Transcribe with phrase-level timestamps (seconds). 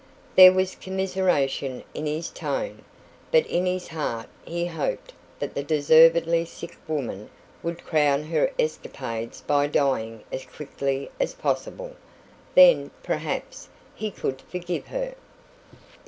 [0.35, 2.83] There was commiseration in his tone,
[3.31, 7.29] but in his heart he hoped that the deservedly sick woman
[7.61, 11.95] would crown her escapades by dying as quickly as possible.
[12.55, 15.13] Then, perhaps, he could forgive her.